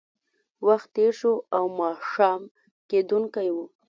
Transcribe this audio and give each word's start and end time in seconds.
وخت 0.67 0.89
تېر 0.95 1.11
شو 1.19 1.33
او 1.55 1.63
ماښام 1.79 2.41
کېدونکی 2.89 3.49
و 3.53 3.57